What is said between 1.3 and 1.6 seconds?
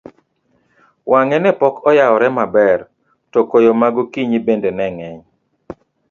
ne